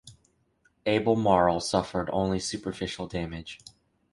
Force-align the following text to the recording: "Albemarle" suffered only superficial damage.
"Albemarle" 0.87 1.59
suffered 1.59 2.09
only 2.11 2.39
superficial 2.39 3.05
damage. 3.05 3.59